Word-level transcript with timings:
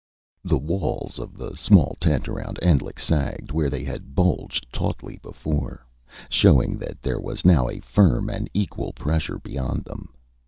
The 0.43 0.57
walls 0.57 1.19
of 1.19 1.37
the 1.37 1.53
small 1.55 1.95
tent 1.99 2.27
around 2.27 2.57
Endlich 2.59 2.97
sagged, 2.99 3.51
where 3.51 3.69
they 3.69 3.83
had 3.83 4.15
bulged 4.15 4.65
tautly 4.73 5.19
before 5.21 5.85
showing 6.27 6.75
that 6.79 7.03
there 7.03 7.19
was 7.19 7.45
now 7.45 7.69
a 7.69 7.81
firm 7.81 8.27
and 8.27 8.49
equal 8.51 8.93
pressure 8.93 9.37
beyond 9.37 9.83
them. 9.85 10.09